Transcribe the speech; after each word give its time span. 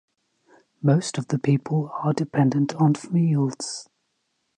Most 0.81 1.19
of 1.19 1.27
the 1.27 1.37
people 1.37 1.91
are 2.03 2.11
dependent 2.11 2.73
on 2.73 2.95
fields. 2.95 3.87